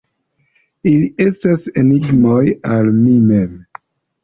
[0.91, 2.41] Ili estas enigmoj
[2.79, 3.57] al mi mem.